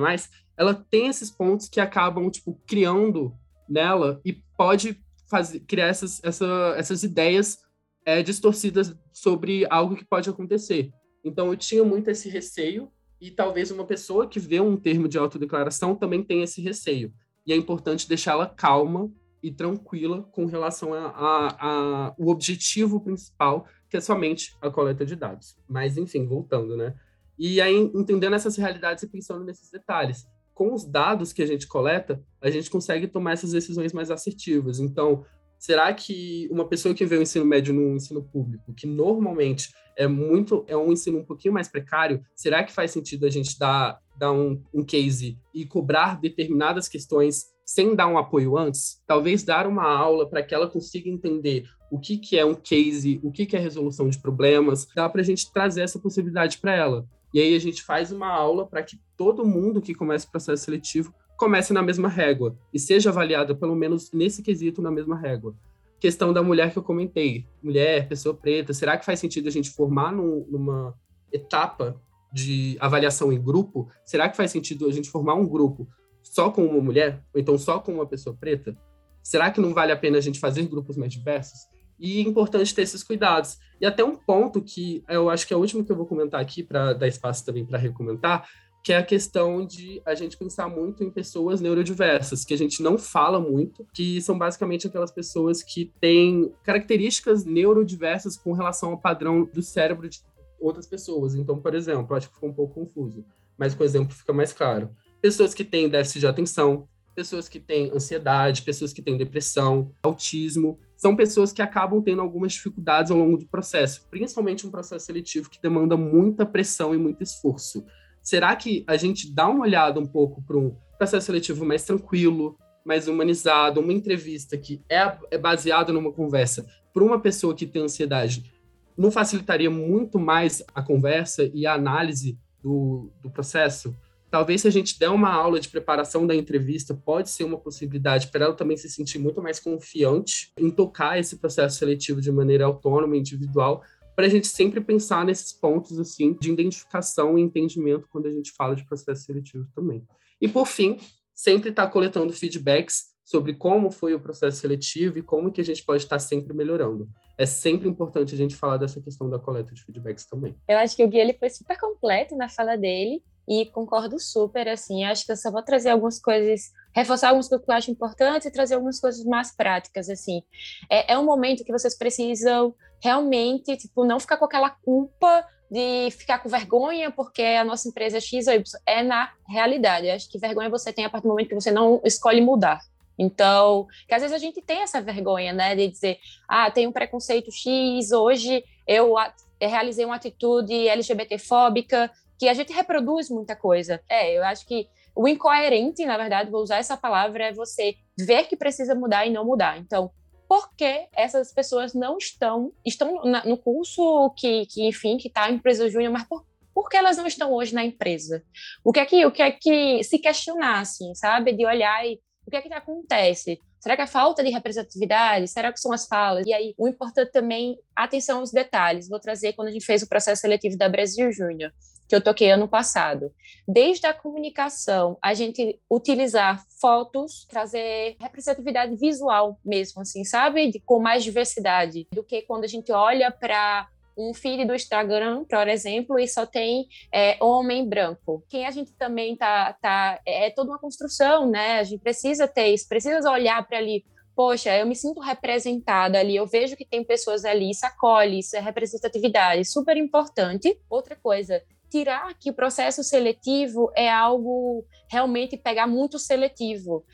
[0.58, 3.34] ela tem esses pontos que acabam tipo criando
[3.66, 7.60] nela e pode fazer criar essas, essa, essas ideias
[8.04, 10.90] é, distorcidas sobre algo que pode acontecer.
[11.24, 15.16] Então eu tinha muito esse receio e talvez uma pessoa que vê um termo de
[15.16, 17.10] autodeclaração também tenha esse receio.
[17.46, 19.10] E é importante deixá-la calma
[19.42, 25.04] e tranquila com relação a, a, a, o objetivo principal, que é somente a coleta
[25.04, 25.56] de dados.
[25.68, 26.94] Mas, enfim, voltando, né?
[27.36, 30.26] E aí, entendendo essas realidades e pensando nesses detalhes.
[30.54, 34.78] Com os dados que a gente coleta, a gente consegue tomar essas decisões mais assertivas.
[34.78, 35.24] Então,
[35.58, 40.06] será que uma pessoa que vê o ensino médio no ensino público, que normalmente é
[40.06, 43.98] muito é um ensino um pouquinho mais precário, será que faz sentido a gente dar,
[44.16, 49.00] dar um, um case e cobrar determinadas questões sem dar um apoio antes?
[49.06, 53.20] Talvez dar uma aula para que ela consiga entender o que, que é um case,
[53.22, 56.74] o que, que é resolução de problemas, dá para a gente trazer essa possibilidade para
[56.74, 57.06] ela.
[57.32, 60.64] E aí a gente faz uma aula para que todo mundo que começa o processo
[60.64, 65.54] seletivo comece na mesma régua e seja avaliado, pelo menos nesse quesito, na mesma régua.
[66.00, 67.46] Questão da mulher que eu comentei.
[67.62, 70.92] Mulher, pessoa preta, será que faz sentido a gente formar num, numa
[71.32, 72.02] etapa
[72.32, 73.88] de avaliação em grupo?
[74.04, 75.86] Será que faz sentido a gente formar um grupo
[76.30, 77.20] só com uma mulher?
[77.34, 78.76] Ou então só com uma pessoa preta?
[79.20, 81.58] Será que não vale a pena a gente fazer grupos mais diversos?
[81.98, 83.58] E é importante ter esses cuidados.
[83.80, 86.40] E até um ponto que eu acho que é o último que eu vou comentar
[86.40, 88.48] aqui, para dar espaço também para recomentar,
[88.82, 92.80] que é a questão de a gente pensar muito em pessoas neurodiversas, que a gente
[92.80, 98.98] não fala muito, que são basicamente aquelas pessoas que têm características neurodiversas com relação ao
[98.98, 100.20] padrão do cérebro de
[100.60, 101.34] outras pessoas.
[101.34, 103.24] Então, por exemplo, acho que ficou um pouco confuso,
[103.58, 104.90] mas com o exemplo fica mais claro.
[105.20, 110.78] Pessoas que têm déficit de atenção, pessoas que têm ansiedade, pessoas que têm depressão, autismo,
[110.96, 115.50] são pessoas que acabam tendo algumas dificuldades ao longo do processo, principalmente um processo seletivo
[115.50, 117.84] que demanda muita pressão e muito esforço.
[118.22, 122.58] Será que a gente dá uma olhada um pouco para um processo seletivo mais tranquilo,
[122.84, 127.82] mais humanizado, uma entrevista que é, é baseada numa conversa para uma pessoa que tem
[127.82, 128.52] ansiedade,
[128.96, 133.94] não facilitaria muito mais a conversa e a análise do, do processo?
[134.30, 138.28] Talvez se a gente der uma aula de preparação da entrevista, pode ser uma possibilidade
[138.28, 142.64] para ela também se sentir muito mais confiante em tocar esse processo seletivo de maneira
[142.64, 143.82] autônoma, individual,
[144.14, 148.52] para a gente sempre pensar nesses pontos assim de identificação e entendimento quando a gente
[148.52, 150.06] fala de processo seletivo também.
[150.40, 150.98] E por fim,
[151.34, 155.64] sempre estar tá coletando feedbacks sobre como foi o processo seletivo e como que a
[155.64, 157.08] gente pode estar tá sempre melhorando.
[157.36, 160.54] É sempre importante a gente falar dessa questão da coleta de feedbacks também.
[160.68, 164.68] Eu acho que o Gui ele foi super completo na fala dele e concordo super,
[164.68, 167.90] assim, acho que eu só vou trazer algumas coisas, reforçar algumas coisas que eu acho
[167.90, 170.44] importantes e trazer algumas coisas mais práticas, assim.
[170.88, 176.12] É, é um momento que vocês precisam realmente, tipo, não ficar com aquela culpa de
[176.12, 178.80] ficar com vergonha porque a nossa empresa é X ou Y.
[178.86, 180.08] É na realidade.
[180.10, 182.80] Acho que vergonha você tem a partir do momento que você não escolhe mudar.
[183.18, 186.92] Então, que às vezes a gente tem essa vergonha, né, de dizer, ah, tem um
[186.92, 189.14] preconceito X, hoje eu
[189.60, 194.00] realizei uma atitude LGBTfóbica, que a gente reproduz muita coisa.
[194.08, 198.44] É, eu acho que o incoerente, na verdade, vou usar essa palavra, é você ver
[198.44, 199.76] que precisa mudar e não mudar.
[199.76, 200.10] Então,
[200.48, 205.56] por que essas pessoas não estão estão no curso que, que enfim, que está em
[205.56, 208.42] empresa júnior, mas por, por que elas não estão hoje na empresa?
[208.82, 212.18] O que é que o que é que se questionar, assim, sabe, de olhar e
[212.46, 213.60] o que é que acontece?
[213.78, 215.46] Será que é falta de representatividade?
[215.46, 216.46] Será que são as falas?
[216.46, 219.08] E aí, o importante também, atenção aos detalhes.
[219.08, 221.70] Vou trazer quando a gente fez o processo seletivo da Brasil Júnior
[222.10, 223.32] que eu toquei ano passado.
[223.68, 230.72] Desde a comunicação, a gente utilizar fotos, trazer representatividade visual mesmo, assim, sabe?
[230.72, 235.44] De, com mais diversidade do que quando a gente olha para um feed do Instagram,
[235.44, 238.44] por exemplo, e só tem é, homem branco.
[238.48, 241.78] Quem a gente também tá, tá é, é toda uma construção, né?
[241.78, 246.34] A gente precisa ter isso, precisa olhar para ali poxa, eu me sinto representada ali,
[246.34, 250.80] eu vejo que tem pessoas ali, isso acolhe, isso é representatividade, super importante.
[250.88, 257.04] Outra coisa, tirar que o processo seletivo é algo realmente pegar muito seletivo.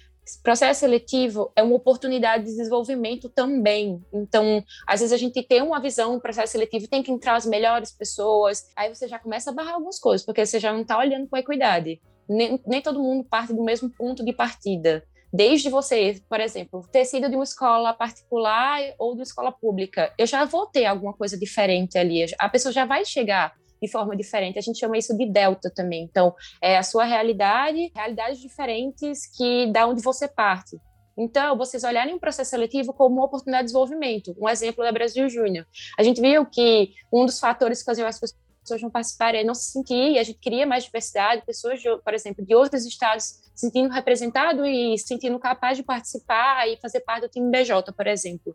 [0.43, 4.05] Processo seletivo é uma oportunidade de desenvolvimento também.
[4.13, 7.47] Então, às vezes a gente tem uma visão do processo seletivo, tem que entrar as
[7.47, 10.99] melhores pessoas, aí você já começa a barrar algumas coisas, porque você já não está
[10.99, 12.01] olhando com equidade.
[12.29, 17.05] Nem, nem todo mundo parte do mesmo ponto de partida desde você, por exemplo, ter
[17.05, 21.13] sido de uma escola particular ou de uma escola pública, eu já vou ter alguma
[21.13, 22.25] coisa diferente ali.
[22.39, 24.59] A pessoa já vai chegar de forma diferente.
[24.59, 26.05] A gente chama isso de delta também.
[26.05, 30.79] Então, é a sua realidade, realidades diferentes que da onde você parte.
[31.17, 34.37] Então, vocês olharem o processo seletivo como uma oportunidade de desenvolvimento.
[34.39, 35.67] Um exemplo da Brasil Júnior.
[35.99, 39.55] A gente viu que um dos fatores que faziam as pessoas não participarem é não
[39.55, 43.67] se sentir, a gente queria mais diversidade, pessoas, de, por exemplo, de outros estados se
[43.67, 48.07] sentindo representado e se sentindo capaz de participar e fazer parte do time BJ, por
[48.07, 48.55] exemplo.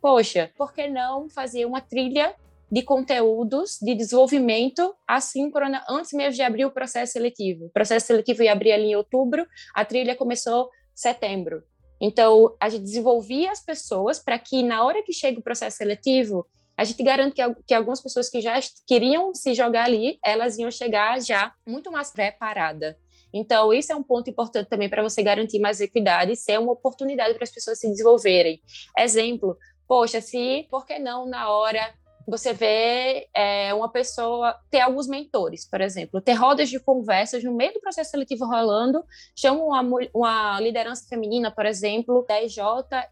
[0.00, 2.34] Poxa, por que não fazer uma trilha
[2.72, 7.66] de conteúdos de desenvolvimento assíncrona antes mesmo de abrir o processo seletivo.
[7.66, 11.62] O processo seletivo ia abrir ali em outubro, a trilha começou em setembro.
[12.00, 16.46] Então, a gente desenvolvia as pessoas para que, na hora que chega o processo seletivo,
[16.74, 20.70] a gente garante que, que algumas pessoas que já queriam se jogar ali, elas iam
[20.70, 22.96] chegar já muito mais preparada.
[23.34, 26.72] Então, isso é um ponto importante também para você garantir mais equidade e ser uma
[26.72, 28.62] oportunidade para as pessoas se desenvolverem.
[28.98, 31.94] Exemplo, poxa, se, por que não, na hora
[32.26, 37.52] você vê é, uma pessoa ter alguns mentores, por exemplo, ter rodas de conversas no
[37.52, 39.04] meio do processo seletivo rolando,
[39.36, 39.82] chama uma,
[40.14, 42.58] uma liderança feminina, por exemplo, da EJ,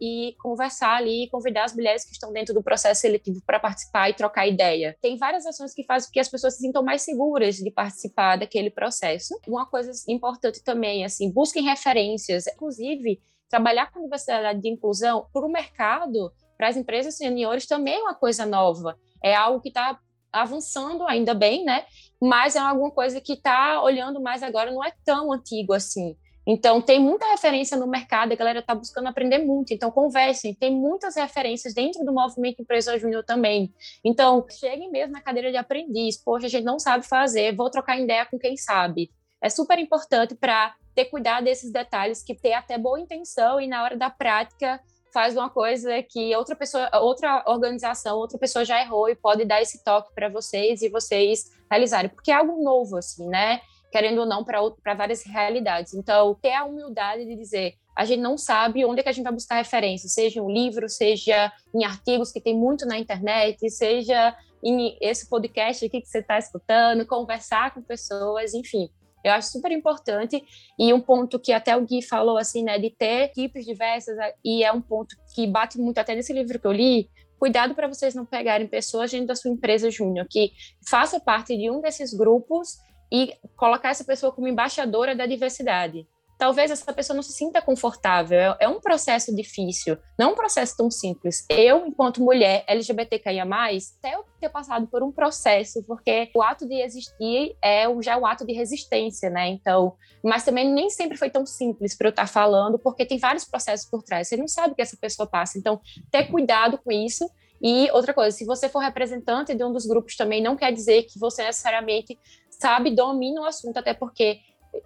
[0.01, 4.14] e conversar ali, convidar as mulheres que estão dentro do processo seletivo para participar e
[4.14, 4.96] trocar ideia.
[5.01, 8.37] Tem várias ações que fazem com que as pessoas se sintam mais seguras de participar
[8.37, 9.38] daquele processo.
[9.46, 15.51] Uma coisa importante também, assim, busquem referências, inclusive trabalhar com diversidade de inclusão para o
[15.51, 18.94] mercado para as empresas seniores também é uma coisa nova.
[19.25, 19.99] É algo que está
[20.31, 21.87] avançando ainda bem, né?
[22.20, 26.14] Mas é alguma coisa que está olhando mais agora, não é tão antigo assim.
[26.46, 29.73] Então, tem muita referência no mercado, a galera está buscando aprender muito.
[29.73, 33.73] Então, conversem, tem muitas referências dentro do movimento Empresa Júnior também.
[34.05, 36.23] Então, cheguem mesmo na cadeira de aprendiz.
[36.23, 39.11] Poxa, a gente não sabe fazer, vou trocar ideia com quem sabe.
[39.42, 43.83] É super importante para ter cuidado desses detalhes, que ter até boa intenção e na
[43.83, 44.79] hora da prática
[45.12, 49.61] faz uma coisa que outra pessoa, outra organização, outra pessoa já errou e pode dar
[49.61, 53.61] esse toque para vocês e vocês realizarem, porque é algo novo, assim, né?
[53.90, 55.94] Querendo ou não, para várias realidades.
[55.94, 59.25] Então, ter a humildade de dizer, a gente não sabe onde é que a gente
[59.25, 63.68] vai buscar referência, seja em um livro, seja em artigos que tem muito na internet,
[63.68, 68.88] seja em esse podcast aqui que você está escutando, conversar com pessoas, enfim.
[69.22, 70.42] Eu acho super importante
[70.78, 74.64] e um ponto que até o Gui falou assim, né, de ter equipes diversas e
[74.64, 77.11] é um ponto que bate muito até nesse livro que eu li.
[77.38, 80.52] Cuidado para vocês não pegarem pessoas dentro da sua empresa júnior que
[80.88, 82.78] faça parte de um desses grupos
[83.12, 86.06] e colocar essa pessoa como embaixadora da diversidade
[86.40, 88.38] talvez essa pessoa não se sinta confortável.
[88.38, 91.44] É, é, um processo difícil, não é um processo tão simples.
[91.50, 96.81] Eu, enquanto mulher LGBTQIA+, até eu ter passado por um processo, porque o ato de
[96.81, 99.48] existir é já o ato de resistência, né?
[99.48, 103.44] Então, mas também nem sempre foi tão simples para eu estar falando, porque tem vários
[103.44, 104.26] processos por trás.
[104.26, 105.59] Você não sabe o que essa pessoa passa.
[105.59, 105.79] Então,
[106.11, 107.31] ter cuidado com isso.
[107.62, 111.03] E outra coisa, se você for representante de um dos grupos também, não quer dizer
[111.03, 114.38] que você necessariamente sabe, domina o assunto, até porque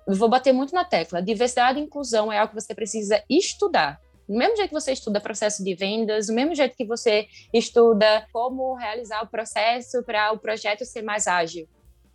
[0.06, 1.22] vou bater muito na tecla.
[1.22, 4.00] Diversidade e inclusão é algo que você precisa estudar.
[4.28, 8.26] Do mesmo jeito que você estuda processo de vendas, do mesmo jeito que você estuda
[8.32, 11.68] como realizar o processo para o projeto ser mais ágil.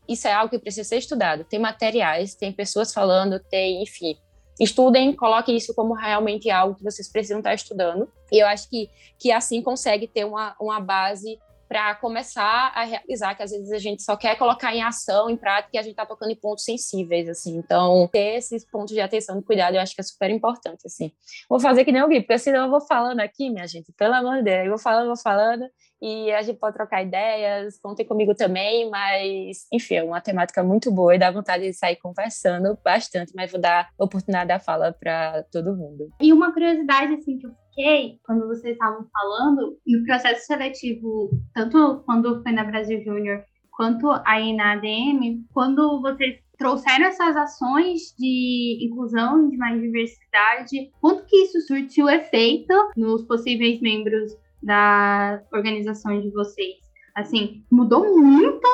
[0.07, 1.43] Isso é algo que precisa ser estudado.
[1.43, 4.17] Tem materiais, tem pessoas falando, tem, enfim.
[4.59, 8.11] Estudem, coloquem isso como realmente algo que vocês precisam estar estudando.
[8.31, 13.35] E eu acho que, que assim consegue ter uma, uma base para começar a realizar,
[13.35, 15.91] que às vezes a gente só quer colocar em ação, em prática, e a gente
[15.91, 17.57] está tocando em pontos sensíveis, assim.
[17.57, 21.11] Então, ter esses pontos de atenção e cuidado, eu acho que é super importante, assim.
[21.47, 24.15] Vou fazer que nem o Gui, porque senão eu vou falando aqui, minha gente, pelo
[24.15, 25.69] amor de Deus, eu vou falando, vou falando,
[26.01, 30.91] e a gente pode trocar ideias, contem comigo também, mas, enfim, é uma temática muito
[30.91, 35.43] boa e dá vontade de sair conversando bastante, mas vou dar oportunidade da fala para
[35.51, 36.09] todo mundo.
[36.19, 42.03] E uma curiosidade, assim, que eu fiquei quando vocês estavam falando, no processo seletivo, tanto
[42.05, 48.77] quando foi na Brasil Júnior quanto aí na ADM, quando vocês trouxeram essas ações de
[48.81, 56.29] inclusão, de mais diversidade, quanto que isso surtiu efeito nos possíveis membros da organização de
[56.31, 56.75] vocês?
[57.15, 58.67] Assim, mudou muito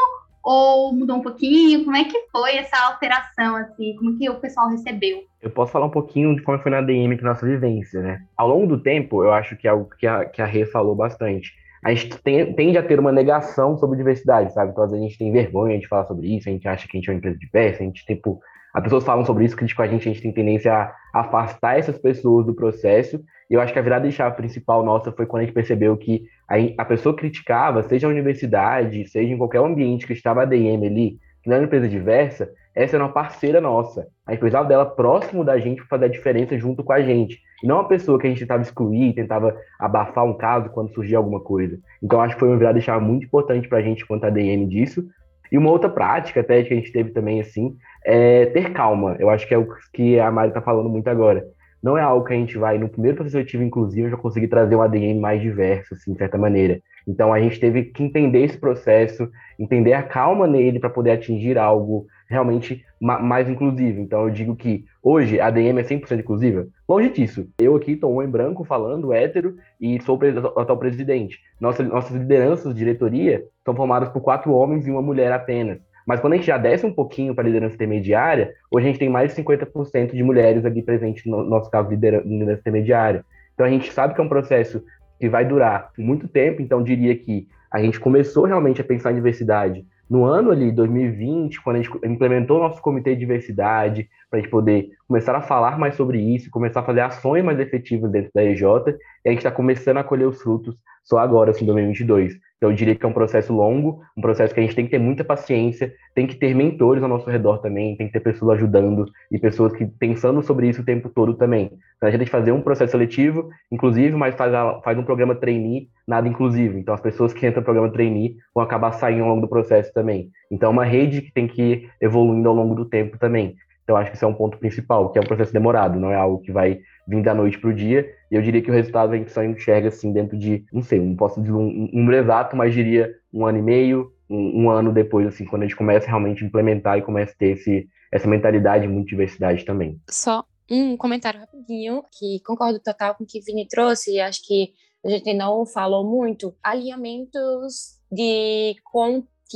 [0.45, 1.83] Ou mudou um pouquinho?
[1.83, 3.95] Como é que foi essa alteração, assim?
[3.95, 5.23] Como que o pessoal recebeu?
[5.41, 8.21] Eu posso falar um pouquinho de como foi na DM, que nossa vivência, né?
[8.37, 10.95] Ao longo do tempo, eu acho que é algo que a, que a Rê falou
[10.95, 11.51] bastante.
[11.83, 14.71] A gente tem, tende a ter uma negação sobre diversidade, sabe?
[14.71, 16.95] Então, às vezes a gente tem vergonha de falar sobre isso, a gente acha que
[16.95, 18.39] a gente é uma empresa diversa, a gente, tipo,
[18.75, 21.97] as pessoas falam sobre isso, criticam a gente, a gente tem tendência a afastar essas
[21.97, 25.43] pessoas do processo e eu acho que a virada de chave principal nossa foi quando
[25.43, 30.05] a gente percebeu que a, a pessoa criticava, seja a universidade, seja em qualquer ambiente
[30.05, 33.61] que estava a DM ali, que não era uma empresa diversa, essa era uma parceira
[33.61, 34.07] nossa.
[34.27, 37.39] A gente precisava dela próximo da gente para fazer a diferença junto com a gente.
[37.63, 41.17] E não uma pessoa que a gente tentava excluir, tentava abafar um caso quando surgia
[41.17, 41.79] alguma coisa.
[42.03, 44.29] Então acho que foi uma virada de chave muito importante para a gente quanto a
[44.29, 45.07] DM disso.
[45.51, 49.15] E uma outra prática até que a gente teve também, assim, é ter calma.
[49.19, 51.45] Eu acho que é o que a Mari está falando muito agora
[51.85, 54.75] não é algo que a gente vai, no primeiro processo seletivo, inclusive, já conseguir trazer
[54.75, 56.81] um ADM mais diverso, assim, de certa maneira.
[57.07, 59.29] Então, a gente teve que entender esse processo,
[59.59, 64.01] entender a calma nele para poder atingir algo realmente ma mais inclusivo.
[64.01, 66.65] Então, eu digo que hoje a ADM é 100% inclusiva?
[66.87, 67.47] Longe disso.
[67.59, 71.39] Eu aqui estou em branco falando, hétero, e sou o atual presidente.
[71.59, 75.79] Nossa, nossas lideranças de diretoria são formadas por quatro homens e uma mulher apenas.
[76.05, 78.99] Mas quando a gente já desce um pouquinho para a liderança intermediária, hoje a gente
[78.99, 83.25] tem mais de 50% de mulheres ali presentes no nosso caso de liderança intermediária.
[83.55, 84.83] Então a gente sabe que é um processo
[85.19, 89.15] que vai durar muito tempo, então diria que a gente começou realmente a pensar em
[89.15, 94.39] diversidade no ano ali, 2020, quando a gente implementou o nosso comitê de diversidade, para
[94.39, 98.11] a gente poder começar a falar mais sobre isso, começar a fazer ações mais efetivas
[98.11, 101.65] dentro da EJ, e a gente está começando a colher os frutos só agora, assim,
[101.65, 102.33] 2022.
[102.57, 104.91] Então, eu diria que é um processo longo, um processo que a gente tem que
[104.91, 108.57] ter muita paciência, tem que ter mentores ao nosso redor também, tem que ter pessoas
[108.57, 111.71] ajudando e pessoas que pensando sobre isso o tempo todo também.
[111.97, 115.35] Então, a gente tem que fazer um processo seletivo, inclusive, mas faz, faz um programa
[115.35, 116.77] trainee, nada inclusivo.
[116.77, 119.93] Então, as pessoas que entram no programa trainee vão acabar saindo ao longo do processo
[119.93, 120.29] também.
[120.49, 123.55] Então, é uma rede que tem que ir evoluindo ao longo do tempo também.
[123.85, 126.15] Então, acho que esse é um ponto principal, que é um processo demorado, não é
[126.15, 128.11] algo que vai vir da noite para o dia.
[128.31, 130.99] E eu diria que o resultado a gente só enxerga assim dentro de, não sei,
[130.99, 134.91] não posso dizer um, número exato, mas diria um ano e meio, um, um, ano
[134.91, 138.27] depois, assim, quando a gente começa realmente a implementar e começa a ter esse, essa
[138.27, 140.01] mentalidade muito diversidade também.
[140.09, 144.41] Só um comentário rapidinho, que concordo total com o que o Vini trouxe, e acho
[144.43, 144.69] que
[145.05, 148.75] a gente não falou muito, alinhamentos de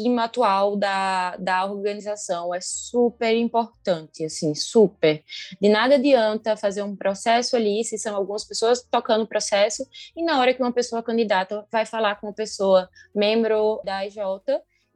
[0.04, 5.24] time atual da, da organização é super importante, assim, super.
[5.62, 9.86] De nada adianta fazer um processo ali, se são algumas pessoas tocando o processo,
[10.16, 14.18] e na hora que uma pessoa candidata vai falar com uma pessoa membro da IJ,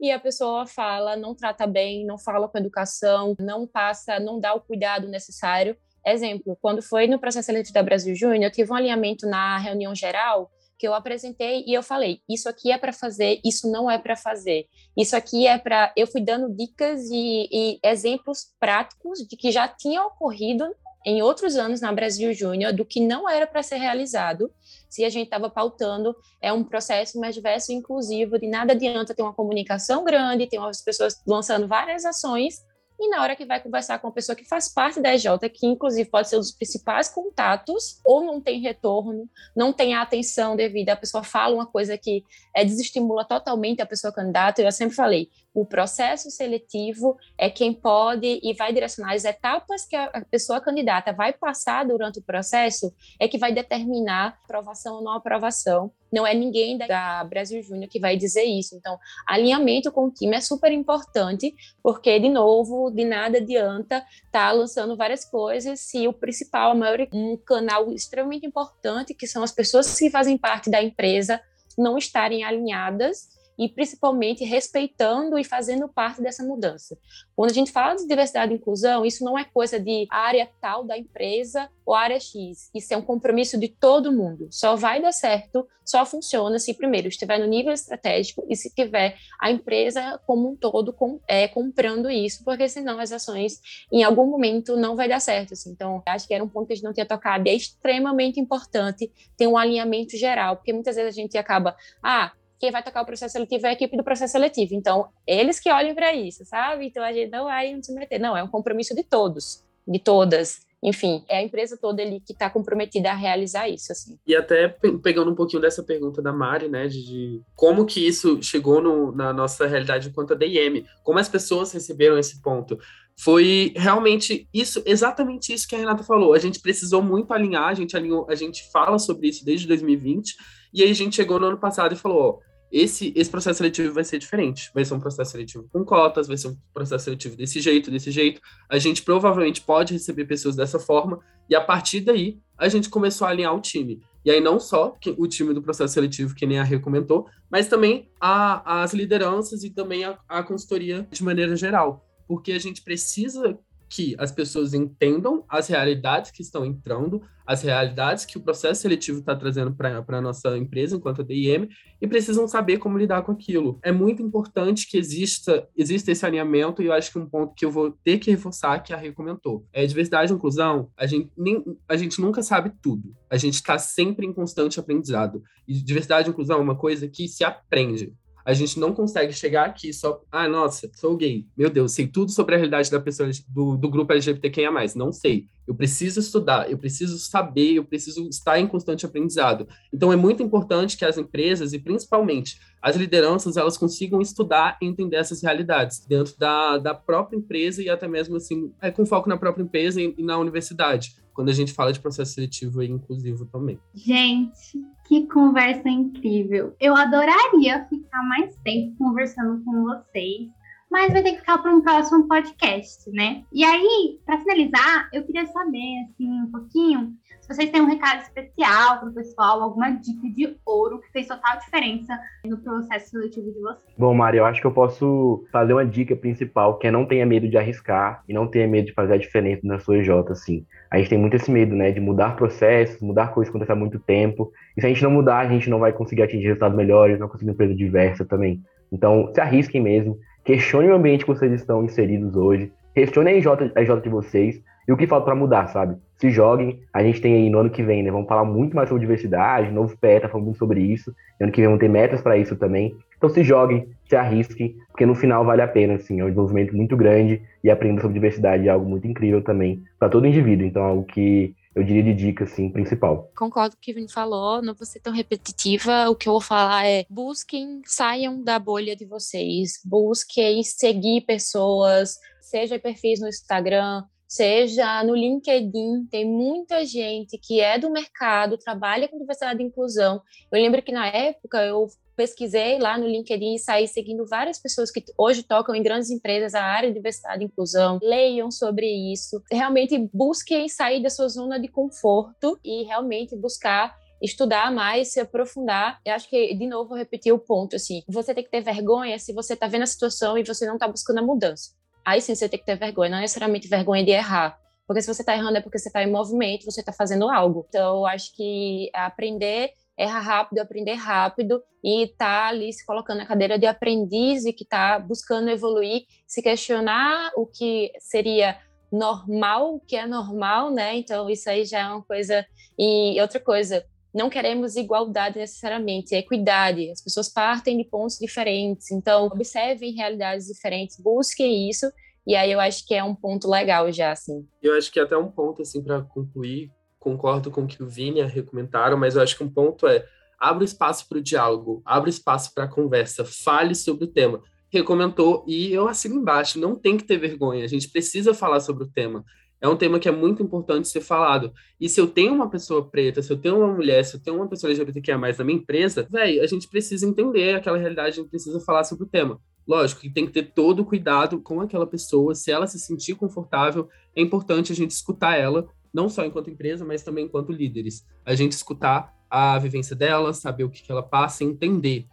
[0.00, 4.52] e a pessoa fala, não trata bem, não fala com educação, não passa, não dá
[4.54, 5.76] o cuidado necessário.
[6.04, 9.94] Exemplo, quando foi no processo seletivo da Brasil Júnior, eu tive um alinhamento na reunião
[9.94, 13.98] geral que eu apresentei e eu falei: isso aqui é para fazer, isso não é
[13.98, 14.66] para fazer.
[14.96, 15.92] Isso aqui é para.
[15.96, 20.64] Eu fui dando dicas e, e, exemplos práticos de que já tinha ocorrido
[21.06, 24.50] em outros anos na Brasil Júnior do que não era para ser realizado
[24.88, 29.14] se a gente estava pautando é um processo mais diverso e inclusivo de nada adianta
[29.14, 32.64] ter uma comunicação grande, ter umas pessoas lançando várias ações
[33.04, 35.66] e na hora que vai conversar com uma pessoa que faz parte da EJ, que
[35.66, 40.56] inclusive pode ser um dos principais contatos, ou não tem retorno, não tem a atenção
[40.56, 44.96] devida, a pessoa fala uma coisa que é, desestimula totalmente a pessoa candidata, eu sempre
[44.96, 50.60] falei, o processo seletivo é quem pode e vai direcionar as etapas que a pessoa
[50.60, 55.92] candidata vai passar durante o processo, é que vai determinar aprovação ou não aprovação.
[56.12, 58.76] Não é ninguém da Brasil Júnior que vai dizer isso.
[58.76, 64.30] Então, alinhamento com o time é super importante, porque, de novo, de nada adianta estar
[64.48, 69.42] tá lançando várias coisas se o principal, a maior, um canal extremamente importante, que são
[69.42, 71.40] as pessoas que fazem parte da empresa,
[71.78, 76.98] não estarem alinhadas e principalmente respeitando e fazendo parte dessa mudança.
[77.34, 80.84] Quando a gente fala de diversidade e inclusão, isso não é coisa de área tal
[80.84, 82.70] da empresa ou área X.
[82.74, 84.48] Isso é um compromisso de todo mundo.
[84.50, 89.16] Só vai dar certo, só funciona se primeiro estiver no nível estratégico e se tiver
[89.40, 93.60] a empresa como um todo com, é, comprando isso, porque senão as ações
[93.92, 95.52] em algum momento não vai dar certo.
[95.52, 95.70] Assim.
[95.70, 98.40] Então, acho que era um ponto que a gente não tinha tocado e é extremamente
[98.40, 102.32] importante ter um alinhamento geral, porque muitas vezes a gente acaba, ah,
[102.64, 104.74] quem vai tocar o processo seletivo é a equipe do processo seletivo.
[104.74, 106.86] Então, eles que olhem para isso, sabe?
[106.86, 108.18] Então, a gente não vai se meter.
[108.18, 110.64] Não, é um compromisso de todos, de todas.
[110.82, 114.18] Enfim, é a empresa toda ali que está comprometida a realizar isso, assim.
[114.26, 114.68] E até
[115.02, 119.12] pegando um pouquinho dessa pergunta da Mari, né, de, de como que isso chegou no,
[119.12, 122.78] na nossa realidade enquanto a DM, como as pessoas receberam esse ponto
[123.16, 126.34] foi realmente isso, exatamente isso que a Renata falou.
[126.34, 130.36] A gente precisou muito alinhar, a gente alinhou, a gente fala sobre isso desde 2020,
[130.72, 132.38] e aí a gente chegou no ano passado e falou: ó,
[132.74, 134.68] esse, esse processo seletivo vai ser diferente.
[134.74, 138.10] Vai ser um processo seletivo com cotas, vai ser um processo seletivo desse jeito, desse
[138.10, 138.40] jeito.
[138.68, 143.28] A gente provavelmente pode receber pessoas dessa forma, e a partir daí a gente começou
[143.28, 144.02] a alinhar o time.
[144.24, 148.10] E aí, não só o time do processo seletivo, que nem a recomendou, mas também
[148.20, 152.04] a, as lideranças e também a, a consultoria de maneira geral.
[152.26, 153.56] Porque a gente precisa
[153.88, 159.18] que as pessoas entendam as realidades que estão entrando, as realidades que o processo seletivo
[159.20, 161.68] está trazendo para a nossa empresa enquanto DIM
[162.00, 163.78] e precisam saber como lidar com aquilo.
[163.82, 167.64] É muito importante que exista, exista esse alinhamento e eu acho que um ponto que
[167.64, 170.90] eu vou ter que reforçar que a Rê comentou é diversidade e inclusão.
[170.96, 173.14] A gente, nem, a gente nunca sabe tudo.
[173.28, 175.42] A gente está sempre em constante aprendizado.
[175.68, 178.12] E diversidade e inclusão é uma coisa que se aprende.
[178.44, 181.46] A gente não consegue chegar aqui só, ah, nossa, sou gay.
[181.56, 184.70] Meu Deus, sei tudo sobre a realidade da pessoa do, do grupo LGBTQIA+.
[184.94, 185.48] Não sei.
[185.66, 189.66] Eu preciso estudar, eu preciso saber, eu preciso estar em constante aprendizado.
[189.92, 194.86] Então é muito importante que as empresas e principalmente as lideranças elas consigam estudar e
[194.86, 199.28] entender essas realidades dentro da, da própria empresa e até mesmo assim é com foco
[199.28, 202.88] na própria empresa e, e na universidade quando a gente fala de processo seletivo e
[202.88, 203.78] inclusivo também.
[203.92, 206.74] Gente, que conversa incrível!
[206.80, 210.48] Eu adoraria ficar mais tempo conversando com vocês
[210.94, 213.42] mas vai ter que ficar para um próximo podcast, né?
[213.52, 218.22] E aí, para finalizar, eu queria saber, assim, um pouquinho, se vocês têm um recado
[218.22, 222.16] especial para o pessoal, alguma dica de ouro que fez total diferença
[222.46, 223.92] no processo seletivo de vocês.
[223.98, 227.26] Bom, Mari, eu acho que eu posso fazer uma dica principal, que é não tenha
[227.26, 230.64] medo de arriscar e não tenha medo de fazer a diferença na sua EJ, assim.
[230.92, 233.98] A gente tem muito esse medo, né, de mudar processos, mudar coisas quando está muito
[233.98, 234.52] tempo.
[234.76, 237.26] E se a gente não mudar, a gente não vai conseguir atingir resultados melhores, não
[237.26, 238.62] conseguir uma empresa diversa também.
[238.92, 242.70] Então, se arrisquem mesmo, Questione o ambiente que vocês estão inseridos hoje.
[242.94, 245.96] Questione a IJ, a IJ de vocês e o que falta para mudar, sabe?
[246.18, 246.80] Se joguem.
[246.92, 248.10] A gente tem aí no ano que vem, né?
[248.10, 251.14] Vamos falar muito mais sobre diversidade, novo PETA, falando muito sobre isso.
[251.40, 252.94] No ano que vem vamos ter metas para isso também.
[253.16, 256.20] Então se joguem, se arrisquem, porque no final vale a pena, assim.
[256.20, 260.10] É um desenvolvimento muito grande e aprender sobre diversidade é algo muito incrível também para
[260.10, 260.66] todo indivíduo.
[260.66, 263.30] Então é algo que eu diria de dica, assim, principal.
[263.36, 266.08] Concordo com o que o Vini falou, não vou ser tão repetitiva.
[266.08, 272.18] O que eu vou falar é: busquem, saiam da bolha de vocês, busquem seguir pessoas,
[272.40, 274.04] seja perfis no Instagram,
[274.34, 280.20] seja no LinkedIn, tem muita gente que é do mercado, trabalha com diversidade e inclusão.
[280.50, 284.90] Eu lembro que na época eu pesquisei lá no LinkedIn e saí seguindo várias pessoas
[284.90, 288.00] que hoje tocam em grandes empresas a área de diversidade e inclusão.
[288.02, 289.40] Leiam sobre isso.
[289.52, 296.00] Realmente busquem sair da sua zona de conforto e realmente buscar estudar mais, se aprofundar.
[296.04, 299.18] Eu acho que, de novo, vou repetir o ponto, assim, você tem que ter vergonha
[299.18, 301.72] se você está vendo a situação e você não está buscando a mudança.
[302.04, 304.58] Aí sim você tem que ter vergonha, não necessariamente vergonha de errar.
[304.86, 307.64] Porque se você está errando é porque você está em movimento, você está fazendo algo.
[307.68, 313.26] Então, eu acho que aprender erra rápido, aprender rápido e tá ali se colocando na
[313.26, 318.58] cadeira de aprendiz e que tá buscando evoluir, se questionar o que seria
[318.90, 320.96] normal, o que é normal, né?
[320.96, 322.44] Então isso aí já é uma coisa
[322.78, 323.84] e outra coisa,
[324.14, 326.90] não queremos igualdade necessariamente, é equidade.
[326.90, 331.90] As pessoas partem de pontos diferentes, então observem realidades diferentes, busquem isso.
[332.26, 334.46] E aí eu acho que é um ponto legal já, assim.
[334.62, 338.20] Eu acho que até um ponto, assim, para concluir, concordo com o que o Vini
[338.20, 340.06] e recomendaram, mas eu acho que um ponto é
[340.38, 344.42] abra espaço para o diálogo, abra espaço para a conversa, fale sobre o tema.
[344.70, 348.84] Recomendou e eu assino embaixo, não tem que ter vergonha, a gente precisa falar sobre
[348.84, 349.24] o tema.
[349.64, 351.50] É um tema que é muito importante ser falado.
[351.80, 354.36] E se eu tenho uma pessoa preta, se eu tenho uma mulher, se eu tenho
[354.36, 358.28] uma pessoa LGBTQIA+, na minha empresa, velho, a gente precisa entender aquela realidade, a gente
[358.28, 359.40] precisa falar sobre o tema.
[359.66, 363.14] Lógico que tem que ter todo o cuidado com aquela pessoa, se ela se sentir
[363.14, 368.04] confortável, é importante a gente escutar ela não só enquanto empresa, mas também enquanto líderes.
[368.22, 372.04] A gente escutar a vivência dela, saber o que, que ela passa, entender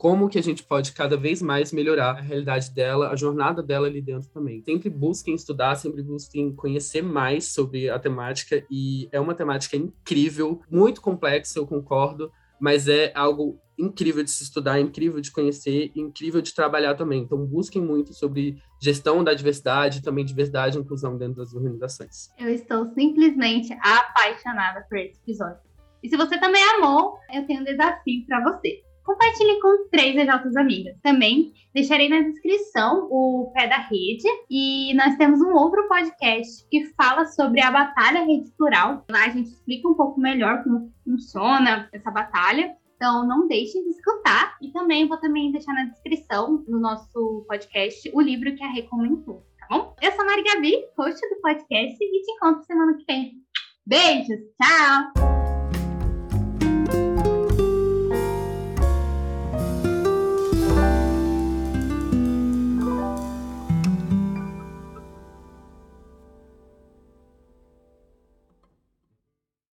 [0.00, 3.86] como que a gente pode cada vez mais melhorar a realidade dela, a jornada dela
[3.86, 4.62] ali dentro também.
[4.62, 10.62] Sempre busquem estudar, sempre busquem conhecer mais sobre a temática e é uma temática incrível,
[10.70, 16.40] muito complexa, eu concordo, mas é algo incrível de se estudar, incrível de conhecer, incrível
[16.40, 17.20] de trabalhar também.
[17.20, 22.30] Então, busquem muito sobre gestão da diversidade, também diversidade e inclusão dentro das organizações.
[22.38, 25.60] Eu estou simplesmente apaixonada por esse episódio.
[26.02, 28.82] E se você também amou, eu tenho um desafio para você.
[29.10, 30.96] Compartilhe com três EJs amigas.
[31.02, 34.22] Também deixarei na descrição o pé da rede.
[34.48, 39.04] E nós temos um outro podcast que fala sobre a Batalha Rede Plural.
[39.10, 42.72] Lá a gente explica um pouco melhor como funciona essa batalha.
[42.94, 44.56] Então não deixem de escutar.
[44.62, 49.44] E também vou também deixar na descrição no nosso podcast o livro que a recomendou,
[49.58, 49.96] tá bom?
[50.00, 53.32] Eu sou a Mari Gabi, host do podcast, e te encontro semana que vem.
[53.84, 55.39] Beijos, tchau!